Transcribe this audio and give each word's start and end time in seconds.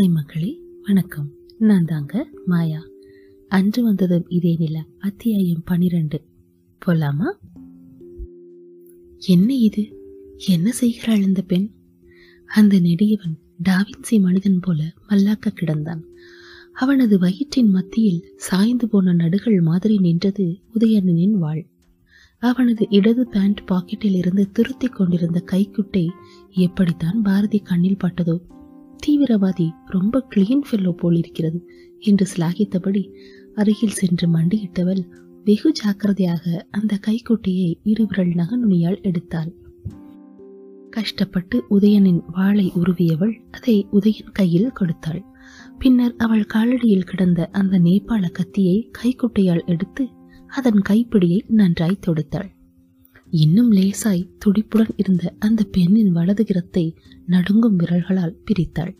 Hi 0.00 0.12
மக்களே 0.12 0.58
வணக்கம். 0.86 1.30
நான் 1.58 1.84
தாங்க 1.84 2.28
மாயா. 2.46 2.82
அன்று 3.48 3.82
வந்ததும் 3.82 4.28
இதே 4.28 4.56
நில. 4.58 4.84
அத்தியாயம் 4.98 5.62
பனிரெண்டு. 5.64 6.22
போலாமா? 6.86 7.32
என்ன 9.18 9.54
இது? 9.54 9.88
என்ன 10.46 10.72
செய்கிறாள் 10.72 11.22
இந்த 11.22 11.42
பெண்? 11.42 11.70
அந்த 12.46 12.80
நெடியவன் 12.80 13.38
டாவின்சி 13.68 14.20
மனிதன் 14.20 14.60
போல 14.60 14.94
மல்லாக்க 15.08 15.46
கிடந்தான். 15.46 16.02
அவனது 16.72 17.18
வயிற்றின் 17.18 17.70
மத்தியில் 17.70 18.32
சாய்ந்து 18.36 18.88
போன 18.88 19.14
நடுகள் 19.14 19.62
மாதிரி 19.62 19.98
நின்றது 19.98 20.58
உதயணனின் 20.74 21.38
வாழ். 21.38 21.66
அவனது 22.38 22.86
இடது 22.90 23.28
பேண்ட் 23.28 23.60
பாக்கெட்டில் 23.68 24.16
இருந்து 24.16 24.50
திருத்திக் 24.50 24.94
கொண்டிருந்த 24.94 25.44
கைக்குட்டை 25.52 26.08
எப்படித்தான் 26.50 27.22
பாரதி 27.22 27.58
கண்ணில் 27.58 27.96
பட்டதோ 27.96 28.38
தீவிரவாதி 29.06 29.68
ரொம்ப 29.86 30.26
கிளீன் 30.34 30.64
ஃபெல்லோ 30.70 30.92
போல் 30.92 31.16
இருக்கிறது 31.16 31.58
என்று 32.02 32.26
சிலாகித்தபடி 32.36 33.02
அருகில் 33.54 33.98
சென்று 34.00 34.26
மண்டியிட்டவள் 34.28 35.02
வெகு 35.44 35.72
ஜாக்கிரதையாக 35.72 36.66
அந்த 36.70 36.96
கைக்குட்டையை 36.96 37.80
இருவிரல் 37.82 38.32
நகநுனியால் 38.32 39.00
எடுத்தாள். 39.02 39.50
கஷ்டப்பட்டு 40.90 41.64
உதயனின் 41.70 42.22
வாளை 42.32 42.72
உருவியவள் 42.74 43.34
அதை 43.50 43.86
உதயன் 43.92 44.32
கையில் 44.32 44.72
கொடுத்தாள். 44.72 45.22
பின்னர் 45.78 46.14
அவள் 46.16 46.46
காலடியில் 46.54 47.08
கிடந்த 47.10 47.48
அந்த 47.52 47.78
நேபாள 47.78 48.30
கத்தியை 48.30 48.90
கைக்குட்டையால் 48.98 49.64
எடுத்து 49.64 50.08
அதன் 50.46 50.80
கைப்பிடியை 50.88 51.40
நன்றாய் 51.48 52.02
தொடுத்தாள். 52.06 52.50
இன்னும் 53.32 53.70
லேசாய் 53.72 54.22
துடிப்புடன் 54.44 54.94
இருந்த 54.96 55.24
அந்த 55.38 55.60
பெண்ணின் 55.64 56.12
வலது 56.12 56.44
கிரத்தை 56.44 56.84
நடுங்கும் 57.26 57.76
விரல்களால் 57.76 58.38
பிரித்தாள். 58.46 58.92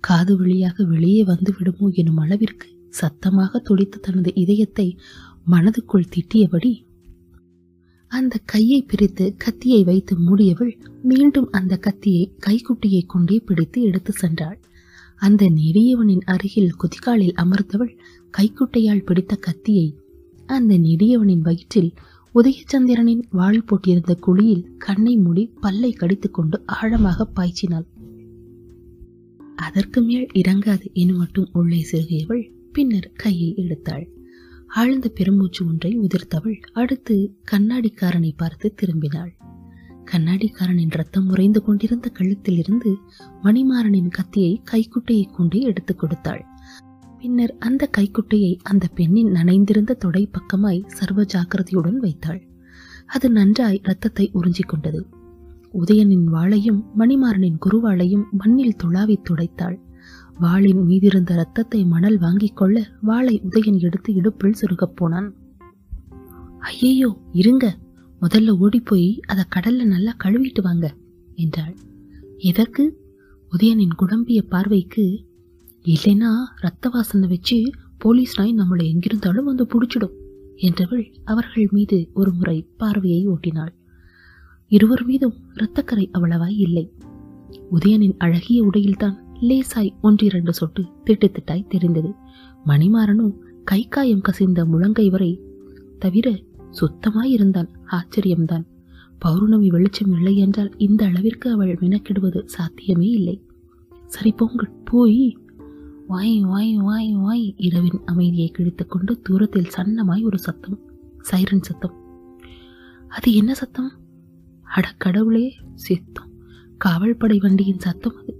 காது 0.00 0.32
வழியாக 0.36 0.84
வெளியே 0.84 1.22
வந்து 1.24 1.50
விடுமோ 1.58 1.86
எனும் 1.92 2.16
அளவிற்கு 2.16 2.68
சத்தமாக 2.92 3.58
துடித்த 3.58 3.98
தனது 3.98 4.30
இதயத்தை 4.34 4.86
மனதுக்குள் 5.50 6.10
திட்டியபடி 6.14 6.72
அந்த 8.12 8.34
கையை 8.44 8.80
பிரித்து 8.82 9.24
கத்தியை 9.36 9.80
வைத்து 9.84 10.14
மூடியவள் 10.16 10.72
மீண்டும் 11.02 11.48
அந்த 11.50 11.74
கத்தியை 11.76 12.24
கைக்குட்டியை 12.46 13.02
கொண்டே 13.06 13.36
பிடித்து 13.40 13.78
எடுத்து 13.82 14.12
சென்றாள். 14.20 14.58
அந்த 15.16 15.44
நெடியவனின் 15.50 16.24
அருகில் 16.24 16.76
குதிகாலில் 16.82 17.38
அமர்ந்தவள் 17.42 17.92
கைக்குட்டையால் 18.34 19.04
பிடித்த 19.04 19.34
கத்தியை 19.36 19.88
அந்த 20.46 20.72
நெடியவனின் 20.78 21.40
வயிற்றில் 21.40 21.92
உதயச்சந்திரனின் 22.34 23.22
வாழ் 23.30 23.64
போட்டிருந்த 23.64 24.18
குழியில் 24.18 24.76
கண்ணை 24.78 25.16
மூடி 25.16 25.52
பல்லை 25.60 25.92
கடித்துக்கொண்டு 25.92 26.62
ஆழமாக 26.66 27.28
பாய்ச்சினாள். 27.36 27.86
அதற்கு 29.56 30.02
மேல் 30.02 30.26
இறங்காது 30.34 30.92
என 30.92 31.12
மட்டும் 31.12 31.48
உள்ளே 31.52 31.80
சிறுகியவள் 31.80 32.52
பின்னர் 32.72 33.12
கையை 33.14 33.54
எடுத்தாள். 33.56 34.06
ஆழ்ந்த 34.66 35.08
பெருமூச்சு 35.08 35.66
ஒன்றை 35.66 35.98
உதிர்த்தவள் 35.98 36.60
அடுத்து 36.72 37.36
கண்ணாடிக்காரனை 37.52 38.32
பார்த்து 38.36 38.74
திரும்பினாள். 38.74 39.30
கண்ணாடிக்காரனின் 40.12 40.90
ரத்தம் 40.90 41.28
உறைந்து 41.28 41.62
கொண்டிருந்த 41.62 42.08
கழுத்தில் 42.08 42.58
இருந்து 42.58 42.96
மணிமாறனின் 43.42 44.08
கத்தியை 44.08 44.60
கைக்குட்டையை 44.64 45.24
கொண்டே 45.24 45.60
எடுத்துக் 45.60 45.98
கொடுத்தாள். 45.98 46.44
பின்னர் 47.24 47.56
அந்த 47.58 47.86
கைக்குட்டையை 47.86 48.58
அந்த 48.62 48.86
பெண்ணின் 48.94 49.32
நனைந்திருந்த 49.32 49.92
தொடை 49.92 50.30
பக்கமாய் 50.30 50.86
சர்வ 50.86 51.22
ஜாக்கிரதையுடன் 51.22 51.96
வைத்தாள். 51.96 52.46
அது 53.06 53.30
நன்றாய் 53.30 53.80
இரத்தத்தை 53.82 54.30
உறிஞ்சிக் 54.34 54.66
கொண்டது. 54.66 55.06
உதயனின் 55.74 56.26
வாளையும் 56.32 56.84
மணிமாறனின் 56.98 57.56
குருவாளையும் 57.66 58.24
மண்ணில் 58.30 58.76
துளாவி 58.84 59.16
துடைத்தாள். 59.22 59.80
வாளின் 60.38 60.86
மீதிருந்த 60.86 61.34
ரத்தத்தை 61.34 61.84
மணல் 61.84 62.18
வாங்கிக் 62.18 62.56
கொள்ள 62.56 62.88
வாளை 63.00 63.42
உதயன் 63.50 63.78
எடுத்து 63.78 64.14
இடுப்பில் 64.14 64.52
சுருகப் 64.52 64.96
போனான். 64.96 65.34
ஐயையோ 66.58 67.18
இருங்க. 67.32 67.78
முதல்ல 68.20 68.50
ஓடிப்போய் 68.50 69.20
அதை 69.26 69.44
கடல்ல 69.56 69.84
நல்லா 69.84 70.16
கழுவிட்டு 70.24 70.62
வாங்க 70.62 70.94
என்றாள். 71.34 71.76
எதற்கு? 72.38 73.00
உதயனின் 73.52 73.96
குழம்பிய 73.98 74.42
பார்வைக்கு 74.42 75.24
இல்லைன்னா 75.84 76.28
ரத்த 76.56 76.88
வாசனை 76.88 77.28
வச்சு 77.28 77.70
போலீஸ் 77.98 78.40
நாய் 78.40 78.54
நம்மளை 78.54 78.84
எங்கிருந்தாலும் 78.92 79.44
வந்து 79.44 79.64
பிடிச்சிடும் 79.64 80.14
என்றவள் 80.56 81.04
அவர்கள் 81.24 81.68
மீது 81.70 82.10
ஒரு 82.14 82.32
முறை 82.32 82.66
பார்வையை 82.76 83.28
ஓட்டினாள். 83.28 83.72
இருவர் 84.68 85.04
மீதும் 85.04 85.34
இரத்தக்கரை 85.54 86.06
அவ்வளவாய் 86.12 86.56
இல்லை. 86.56 86.84
உதயனின் 87.72 88.16
அழகிய 88.18 88.64
உடையில்தான் 88.64 89.16
லேசாய் 89.40 89.92
ஒன்றிரண்டு 90.02 90.54
சொட்டு 90.54 90.82
திட்டு 91.04 91.28
திட்டாய் 91.28 91.66
தெரிந்தது. 91.66 92.10
மணிமாறனும் 92.66 93.34
கை 93.64 93.88
காயம் 93.88 94.20
கசிந்த 94.20 94.64
முழங்கை 94.64 95.10
வரை 95.10 95.40
தவிர 95.98 96.42
சுத்தமாய் 96.70 97.32
இருந்தான் 97.32 97.70
ஆச்சரியம்தான். 97.90 98.64
பௌர்ணமி 99.18 99.68
வெளிச்சம் 99.68 100.12
இல்லை 100.12 100.36
என்றால் 100.36 100.72
இந்த 100.76 101.04
அளவிற்கு 101.06 101.50
அவள் 101.50 101.78
மெனக்கிடுவது 101.80 102.40
சாத்தியமே 102.44 103.08
இல்லை. 103.10 103.36
சரி 104.06 104.32
போங்கள் 104.32 104.76
போய் 104.84 105.36
வாய் 106.06 106.40
வாய் 106.40 106.76
வாய் 106.76 107.14
வாய். 107.14 107.54
இரவின் 107.56 108.00
அமைதியை 108.04 108.48
கிழித்துக் 108.48 108.90
கொண்டு 108.90 109.20
தூரத்தில் 109.20 109.70
சன்னமாய் 109.76 110.22
ஒரு 110.22 110.38
சத்தம் 110.38 110.78
சைரன் 111.20 111.62
சத்தம். 111.62 111.94
அது 113.08 113.34
என்ன 113.34 113.54
சத்தம்? 113.54 113.90
அட 114.62 114.94
கடவுளே 114.98 115.54
சித்தம். 115.74 116.30
காவல் 116.76 117.16
படை 117.16 117.38
வண்டியின் 117.38 117.78
சத்தம் 117.78 118.16
அது. 118.16 118.36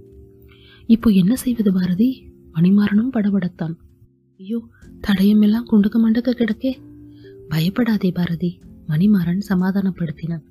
இப்போ 0.85 1.09
என்ன 1.09 1.35
செய்வது 1.35 1.73
பாரதி? 1.73 2.31
மணிமாறனும் 2.53 3.11
படபடத்தான். 3.13 3.75
ஐயோ 4.37 4.67
தடயமெல்லாம் 5.07 5.67
குண்டுக்க 5.71 5.99
மண்டக்க 5.99 6.31
கிடக்கே. 6.31 6.79
பயப்படாதே 7.49 8.11
பாரதி 8.11 8.59
மணிமாறன் 8.87 9.41
சமாதானப்படுத்தினான். 9.49 10.43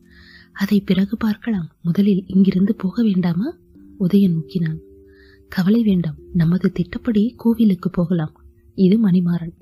அதை 0.53 0.81
பிறகு 0.81 1.17
பார்க்கலாம். 1.17 1.69
முதலில் 1.83 2.25
இங்கிருந்து 2.27 2.75
போக 2.75 3.03
வேண்டாமா? 3.03 3.57
உதயன் 4.01 4.35
முக்கினான் 4.35 4.81
கவலை 5.57 5.83
வேண்டாம். 5.83 6.15
நமது 6.33 6.73
திட்டப்படி 6.73 7.35
கோவிலுக்கு 7.37 7.91
போகலாம். 7.91 8.33
இது 8.75 9.09
மணிமாறன். 9.09 9.53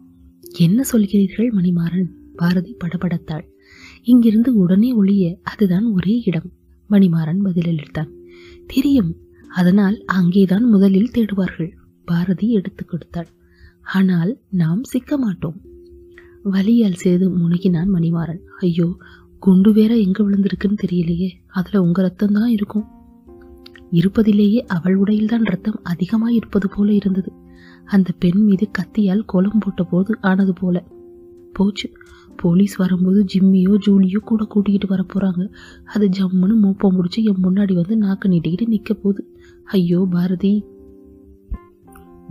என்ன 0.58 0.82
சொல்கிறீர்கள் 0.92 1.52
மணிமாறன்? 1.52 2.06
பாரதி 2.36 2.76
படபடத்தாள். 2.84 3.48
இங்கிருந்து 4.02 4.54
உடனே 4.54 4.96
ஒளிய 4.96 5.36
அதுதான் 5.42 5.84
ஒரே 5.84 6.22
இடம். 6.24 6.52
மணிமாறன் 6.90 7.38
பதிலளித்தான். 7.44 8.08
தெரியும். 8.66 9.16
அதனால் 9.54 10.04
அங்கேதான் 10.04 10.64
முதலில் 10.64 11.10
தேடுவார்கள். 11.14 11.70
பாரதி 12.04 12.52
எடுத்துக் 12.52 12.88
கொடுத்தாள். 12.88 13.28
ஆனால் 13.94 14.38
நாம் 14.50 14.84
சிக்க 14.84 15.18
மாட்டோம். 15.18 15.60
வலியால் 16.44 16.94
சிறிது 16.94 17.38
முனகினான் 17.38 17.88
மணிமாறன். 17.94 18.40
ஐயோ 18.58 18.96
குண்டு 19.38 19.72
வேற 19.72 19.96
எங்க 19.96 20.30
விழுந்திருக்குன்னு 20.30 20.76
தெரியலையே. 20.86 21.30
அதுல 21.46 21.82
உங்க 21.82 22.02
ரத்தம் 22.02 22.32
தான் 22.32 22.50
இருக்கும். 22.50 23.00
இருப்பதிலேயே 23.92 24.66
அவள் 24.66 24.98
உடையில்தான் 24.98 25.44
ரத்தம் 25.44 25.80
அதிகமாய் 25.82 26.34
இருப்பது 26.34 26.68
போல 26.68 26.92
இருந்தது. 26.92 27.32
அந்த 27.84 28.10
பெண் 28.18 28.44
மீது 28.44 28.68
கத்தியால் 28.78 29.22
கோலம் 29.26 29.58
போட்ட 29.58 29.82
போது 29.82 30.18
ஆனது 30.20 30.52
போல. 30.52 30.84
போச்சு. 31.52 31.90
போலீஸ் 32.36 32.76
வரும்போது 32.76 33.24
ஜிம்மியோ 33.34 33.76
ஜூலியோ 33.86 34.16
கூட 34.16 34.46
கூட்டிகிட்டு 34.54 34.86
வர 34.86 35.04
போகிறாங்க 35.14 35.52
அது 35.84 36.08
ஜம்முன்னு 36.08 36.54
மூப்பம் 36.54 36.94
முடிச்சு 36.94 37.22
என் 37.22 37.42
முன்னாடி 37.42 37.74
வந்து 37.74 37.96
நாக்கு 37.96 38.28
நீட்டிக்கிட்டு 38.28 38.66
நிற்க 38.66 38.94
போகுது. 38.94 39.36
ஐயோ 39.64 40.08
பாரதி. 40.10 40.64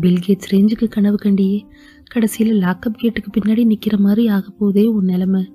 பில்கேட்ஸ் 0.01 0.49
ரேஞ்சுக்கு 0.51 0.87
கனவு 0.87 1.17
கண்டியே. 1.23 1.61
கடைசியில் 2.03 2.59
லாக்அப் 2.59 2.97
கேட்டுக்கு 2.97 3.39
பின்னாடி 3.39 3.65
நிற்கிற 3.65 3.97
மாதிரி 3.97 4.27
ஆக 4.27 4.49
போதே 4.49 4.85
உன் 4.85 5.05
நிலைமை. 5.05 5.51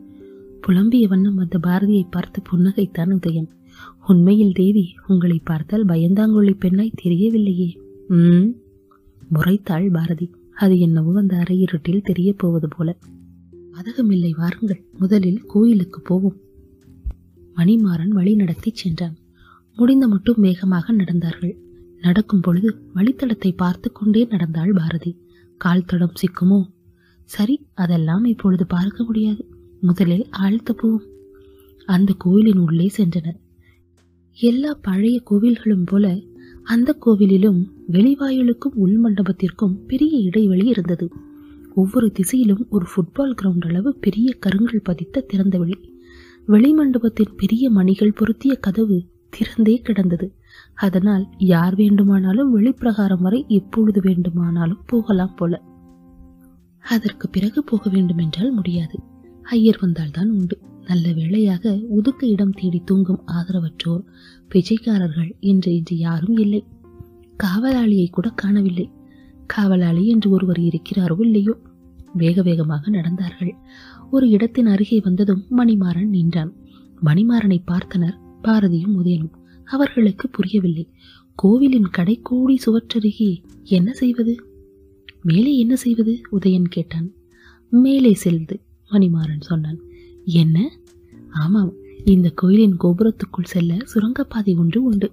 புலம்பிய 0.67 1.09
வண்ணம் 1.09 1.37
அந்த 1.37 1.59
பாரதியை 1.67 2.05
பார்த்து 2.11 2.43
புன்னகைத்தான் 2.53 3.19
உதயன் 3.19 3.49
உண்மையில் 4.09 4.53
தேவி 4.53 4.95
உங்களை 5.07 5.41
பார்த்தால் 5.45 5.85
பயந்தாங்குழி 5.85 6.59
பெண்ணாய் 6.59 6.93
தெரியவில்லையே. 7.03 7.77
ம். 8.09 8.51
முறைத்தாள் 9.35 9.93
பாரதி. 9.93 10.31
அது 10.55 10.79
என்னவோ 10.79 11.19
அந்த 11.19 11.37
அறை 11.37 11.59
இருட்டில் 11.59 12.03
தெரிய 12.03 12.33
போவது 12.33 12.69
போல. 12.69 12.97
அதகமில்லை 13.73 14.31
வாருங்கள். 14.37 14.85
முதலில் 14.99 15.43
கோயிலுக்கு 15.47 16.01
போவோம். 16.01 16.37
மணிமாறன் 17.57 18.09
வழி 18.09 18.35
நடத்தி 18.35 18.71
சென்றான். 18.75 19.17
முடிந்த 19.77 20.09
மட்டும் 20.09 20.41
வேகமாக 20.41 20.93
நடந்தார்கள். 20.93 21.55
நடக்கும் 22.01 22.41
பொழுது 22.41 22.75
வழித்தடத்தை 22.95 23.53
பார்த்து 23.57 23.93
கொண்டே 23.93 24.27
நடந்தாள் 24.31 24.73
பாரதி. 24.73 25.17
கால் 25.57 25.85
தடம் 25.85 26.13
சிக்குமோ? 26.23 26.63
சரி 27.25 27.67
அதெல்லாம் 27.75 28.25
இப்பொழுது 28.25 28.67
பார்க்க 28.67 29.05
முடியாது. 29.05 29.49
முதலில் 29.81 30.27
ஆழ்த்த 30.43 30.73
போவோம். 30.73 31.03
அந்த 31.87 32.15
கோயிலின் 32.19 32.59
உள்ளே 32.59 32.91
சென்றனர். 32.97 33.45
எல்லா 34.41 34.79
பழைய 34.83 35.23
கோவில்களும் 35.31 35.87
போல 35.87 36.21
அந்த 36.63 36.97
கோவிலிலும் 37.07 37.65
வெளிவாயிலுக்கும் 37.93 38.75
உள் 38.75 39.01
மண்டபத்திற்கும் 39.01 39.75
பெரிய 39.87 40.19
இடைவெளி 40.19 40.67
இருந்தது. 40.67 41.09
ஒவ்வொரு 41.75 42.13
திசையிலும் 42.13 42.67
ஒரு 42.71 42.87
ஃபுட்பால் 42.87 43.35
கிரவுண்ட் 43.43 43.69
அளவு 43.69 43.97
பெரிய 43.97 44.35
கருங்கள் 44.39 44.81
பதித்த 44.85 45.21
திறந்த 45.21 45.59
வெளி 45.59 45.95
வெளிமண்டபத்தின் 46.49 47.35
பெரிய 47.37 47.71
மணிகள் 47.71 48.13
பொருத்திய 48.13 48.55
கதவு 48.55 49.05
திறந்தே 49.31 49.77
கிடந்தது. 49.77 50.35
அதனால் 50.75 51.29
யார் 51.39 51.75
வேண்டுமானாலும் 51.75 52.59
வெளிப்பிரகாரம் 52.59 53.21
வரை 53.21 53.45
எப்பொழுது 53.49 54.01
வேண்டுமானாலும் 54.01 54.83
போகலாம் 54.87 55.35
போல. 55.35 55.63
அதற்கு 56.79 57.29
பிறகு 57.29 57.65
போக 57.65 57.91
வேண்டுமென்றால் 57.91 58.51
முடியாது. 58.51 58.99
ஐயர் 59.43 59.79
வந்தால்தான் 59.81 60.31
உண்டு. 60.31 60.59
நல்ல 60.87 61.13
வேளையாக 61.13 61.81
ஒதுக்க 61.89 62.27
இடம் 62.27 62.51
தேடி 62.51 62.83
தூங்கும் 62.85 63.25
ஆதரவற்றோர் 63.27 64.05
பிச்சைக்காரர்கள் 64.49 65.37
என்று 65.41 65.75
இன்று 65.75 65.97
யாரும் 65.97 66.37
இல்லை. 66.37 66.65
காவலாளியை 67.45 68.11
கூட 68.11 68.29
காணவில்லை. 68.29 68.91
காவலாளி 69.47 70.07
என்று 70.07 70.31
ஒருவர் 70.31 70.59
இருக்கிறாரோ 70.59 71.21
இல்லையோ? 71.21 71.59
வேக 72.13 72.43
வேகமாக 72.43 72.91
நடந்தார்கள். 72.91 73.53
ஒரு 74.11 74.29
இடத்தின் 74.29 74.67
அருகே 74.67 75.01
வந்ததும் 75.01 75.45
மணிமாறன் 75.57 76.09
நின்றான். 76.09 76.53
மணிமாறனை 77.05 77.63
பார்த்தனர் 77.67 78.19
பாரதியும் 78.43 79.05
உதயனும். 79.05 79.35
அவர்களுக்கு 79.65 80.29
புரியவில்லை. 80.29 80.91
கோவிலின் 81.35 81.91
கடைக்கூடி 81.99 82.55
சுவற்றருகே 82.67 83.43
என்ன 83.65 83.93
செய்வது? 83.93 84.37
மேலே 85.23 85.59
என்ன 85.59 85.77
செய்வது? 85.77 86.21
உதயன் 86.33 86.65
கேட்டான். 86.65 87.13
மேலே 87.69 88.15
செல்வது 88.15 88.61
மணிமாறன் 88.91 89.41
சொன்னான். 89.41 89.79
என்ன? 90.27 90.79
ஆமாம் 91.31 91.73
இந்த 92.05 92.31
கோயிலின் 92.31 92.77
கோபுரத்துக்குள் 92.85 93.45
செல்ல 93.45 93.77
சுரங்கப்பாதை 93.85 94.55
ஒன்று 94.55 94.83
உண்டு. 94.83 95.13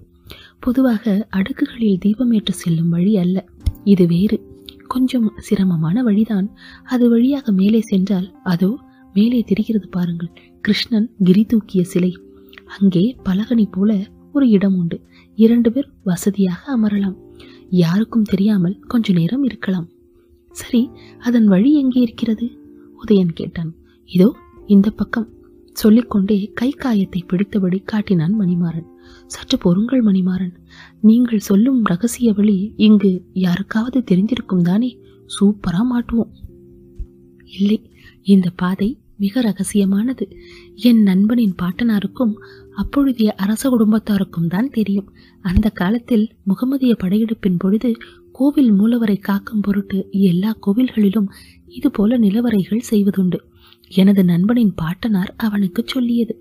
பொதுவாக 0.60 1.28
அடுக்குகளில் 1.32 1.98
தீபம் 1.98 2.32
ஏற்று 2.32 2.54
செல்லும் 2.54 2.88
வழி 2.88 3.16
அல்ல. 3.16 3.48
இது 3.84 4.06
வேறு. 4.06 4.52
கொஞ்சம் 4.86 5.32
சிரமமான 5.36 6.02
வழிதான். 6.02 6.50
அது 6.84 7.08
வழியாக 7.08 7.52
மேலே 7.52 7.80
சென்றால் 7.80 8.34
அதோ 8.42 8.78
மேலே 9.14 9.40
தெரிகிறது 9.40 9.88
பாருங்கள் 9.88 10.30
கிருஷ்ணன் 10.60 11.10
கிரி 11.24 11.44
தூக்கிய 11.44 11.84
சிலை. 11.84 12.18
அங்கே 12.80 13.16
பலகனி 13.24 13.66
போல 13.70 14.06
ஒரு 14.32 14.48
இடம் 14.48 14.76
உண்டு. 14.76 15.00
இரண்டு 15.34 15.72
பேர் 15.72 15.88
வசதியாக 16.04 16.78
அமரலாம். 16.78 17.16
யாருக்கும் 17.70 18.22
தெரியாமல் 18.22 18.78
கொஞ்ச 18.78 19.12
நேரம் 19.12 19.44
இருக்கலாம். 19.44 19.88
சரி 20.50 20.90
அதன் 21.18 21.46
வழி 21.46 21.74
எங்கே 21.74 22.00
இருக்கிறது? 22.00 22.50
உதயன் 23.04 23.32
கேட்டான். 23.34 23.74
இதோ 24.04 24.36
இந்த 24.66 24.90
பக்கம். 24.90 25.28
சொல்லிக்கொண்டே 25.72 26.50
கை 26.54 26.70
காயத்தை 26.70 27.24
பிடித்தபடி 27.26 27.82
காட்டினான் 27.84 28.40
மணிமாறன். 28.40 28.86
சற்று 29.26 29.58
பொறுங்கள் 29.58 30.04
மணிமாறன். 30.04 30.52
நீங்கள் 31.00 31.38
சொல்லும் 31.38 31.82
ரகசிய 31.82 32.32
வழி 32.32 32.74
இங்கு 32.76 33.22
யாருக்காவது 33.32 34.04
தெரிஞ்சிருக்கும் 34.10 34.62
தானே? 34.62 34.98
சூப்பரா 35.40 35.80
மாட்டுவோம். 35.92 36.30
இல்லை 37.44 37.90
இந்த 38.22 38.50
பாதை 38.56 38.98
மிக 39.16 39.40
ரகசியமானது. 39.40 40.36
என் 40.74 41.02
நண்பனின் 41.02 41.54
பாட்டனாருக்கும் 41.62 42.34
அப்பொழுதைய 42.76 43.26
அரச 43.26 43.70
குடும்பத்தாருக்கும் 43.70 44.46
தான் 44.48 44.70
தெரியும். 44.70 45.12
அந்த 45.42 45.68
காலத்தில் 45.68 46.30
முகமதிய 46.46 46.96
படையெடுப்பின் 47.04 47.58
பொழுது 47.58 47.96
கோவில் 48.32 48.72
மூலவரை 48.72 49.18
காக்கும் 49.18 49.60
பொருட்டு 49.60 50.06
எல்லா 50.10 50.56
கோவில்களிலும் 50.66 51.26
இது 51.68 51.90
போல 51.90 52.18
நிலவரைகள் 52.18 52.80
செய்வதுண்டு. 52.90 53.36
எனது 53.96 54.24
நண்பனின் 54.24 54.74
பாட்டனார் 54.74 55.34
அவனுக்கு 55.36 55.82
சொல்லியது. 55.86 56.34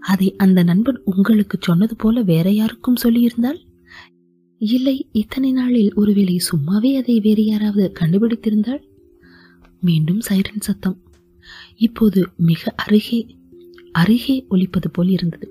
அதை 0.00 0.36
அந்த 0.36 0.62
நண்பன் 0.62 1.00
உங்களுக்கு 1.04 1.58
சொன்னது 1.60 1.96
போல 1.96 2.22
வேற 2.22 2.50
யாருக்கும் 2.50 3.02
சொல்லியிருந்தால்? 3.02 3.60
இல்லை 4.58 5.08
இத்தனை 5.12 5.52
நாளில் 5.52 5.94
ஒருவேளை 5.94 6.40
சும்மாவே 6.50 6.90
அதை 6.96 7.20
வேறு 7.20 7.44
யாராவது 7.44 7.92
கண்டுபிடித்திருந்தால்? 8.00 8.82
மீண்டும் 9.80 10.20
சைரன் 10.20 10.60
சத்தம். 10.60 10.98
இப்போது 11.76 12.28
மிக 12.36 12.72
அருகே 12.76 13.20
அருகே 13.92 14.46
ஒலிப்பது 14.48 14.90
போல் 14.90 15.08
இருந்தது. 15.08 15.46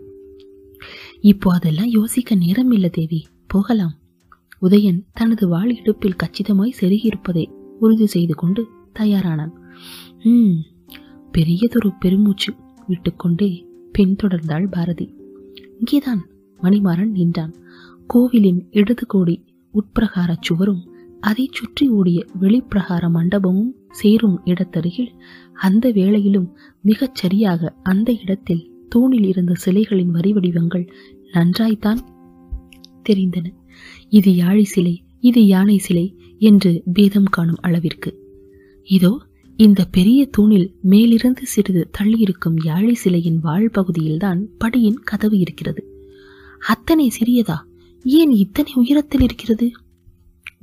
இப்போ 1.22 1.54
அதெல்லாம் 1.54 1.89
யோசிக்க 1.89 2.36
நேரம் 2.36 2.72
இல்லை 2.72 2.89
தேவி. 2.89 3.27
போகலாம். 3.48 3.95
உதயன் 4.62 5.01
தனது 5.13 5.48
வாள் 5.48 5.77
இடுப்பில் 5.77 6.19
கச்சிதமாய் 6.24 6.77
செருகியிருப்பதை 6.80 7.45
உறுதி 7.80 8.06
செய்து 8.06 8.36
கொண்டு 8.36 8.68
தயாரானான். 9.00 9.54
ம் 10.24 10.57
பெரியதொரு 11.31 11.90
பெருமூச்சு 12.00 12.52
விட்டுக்கொண்டே 12.88 13.50
பின்தொடர்ந்தாள் 13.98 14.68
பாரதி. 14.72 15.08
இங்கேதான் 15.78 16.22
மணிமாறன் 16.60 17.12
நின்றான். 17.12 17.54
கோவிலின் 18.08 18.62
இடது 18.72 19.06
கோடி 19.06 19.36
உட்பிரகார 19.74 20.36
சுவரும் 20.42 20.81
அதை 21.20 21.50
சுற்றி 21.52 21.90
ஓடிய 21.90 22.26
வெளிப்பிரகார 22.42 23.04
மண்டபமும் 23.16 23.72
சேரும் 23.92 24.38
இடத்தருகில் 24.46 25.12
அந்த 25.54 25.92
வேளையிலும் 25.92 26.50
மிகச் 26.81 27.16
சரியாக 27.16 27.72
அந்த 27.84 28.10
இடத்தில் 28.14 28.64
தூணில் 28.90 29.28
இருந்த 29.28 29.54
சிலைகளின் 29.66 30.14
வரி 30.18 30.34
வடிவங்கள் 30.34 30.86
நன்றாய்த்தான் 31.32 32.02
தெரிந்தன. 33.10 33.48
இது 34.10 34.32
யாழி 34.32 34.64
சிலை 34.64 34.96
இது 35.20 35.42
யானை 35.48 35.78
சிலை 35.78 36.06
என்று 36.38 36.72
பேதம் 36.94 37.30
காணும் 37.30 37.62
அளவிற்கு. 37.62 38.12
இதோ 38.88 39.12
இந்த 39.62 39.86
பெரிய 39.86 40.26
தூணில் 40.26 40.76
மேலிருந்து 40.82 41.46
சிறிது 41.46 41.90
தள்ளியிருக்கும் 42.00 42.56
யாழி 42.64 42.94
சிலையின் 42.94 43.40
வாழ் 43.40 43.70
பகுதியில்தான் 43.70 44.48
படியின் 44.60 44.98
கதவு 45.04 45.38
இருக்கிறது. 45.38 46.02
அத்தனை 46.68 47.12
சிறியதா? 47.20 47.56
ஏன் 48.04 48.32
இத்தனை 48.32 48.74
உயரத்தில் 48.76 49.22
இருக்கிறது? 49.22 49.72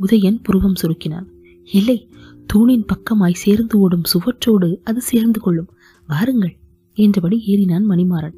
உதயன் 0.06 0.38
புருவம் 0.42 0.74
சுருக்கினான். 0.82 1.26
இல்லை 1.72 2.08
தூணின் 2.46 2.84
பக்கமாய் 2.84 3.32
சேர்ந்து 3.32 3.78
ஓடும் 3.78 4.02
சுவற்றோடு 4.02 4.76
அது 4.84 5.00
சேர்ந்து 5.00 5.40
கொள்ளும். 5.40 5.68
வாருங்கள் 6.06 6.56
என்றபடி 6.94 7.42
ஏறினான் 7.46 7.84
மணிமாறன். 7.88 8.34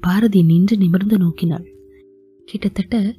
பாரதி 0.00 0.42
நின்று 0.42 0.76
நிமிர்ந்து 0.76 1.18
நோக்கினாள். 1.18 1.64
கிட்டத்தட்ட 2.44 3.14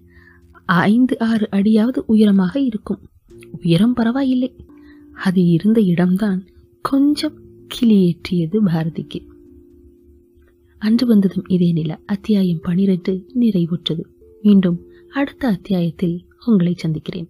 ஐந்து 0.66 1.20
ஆறு 1.20 1.50
அடியாவது 1.52 1.98
உயரமாக 2.06 2.60
இருக்கும். 2.60 3.00
உயரம் 3.64 3.94
பரவாயில்லை. 3.94 4.56
அது 5.14 5.46
இருந்த 5.46 5.82
இடம்தான். 5.82 6.46
கொஞ்சம் 6.90 7.40
கிளியேற்றியது 7.68 8.58
பாரதிக்கு. 8.66 9.26
அன்று 10.78 11.08
வந்ததும் 11.08 11.44
இதே 11.48 11.72
நில 11.72 12.00
அத்தியாயம் 12.06 12.60
பனிரெண்டு 12.62 13.26
நிறைவுற்றது. 13.36 14.02
மீண்டும் 14.42 14.86
அடுத்த 15.10 15.48
அத்தியாயத்தில் 15.48 16.26
உங்களை 16.46 16.74
சந்திக்கிறேன். 16.74 17.30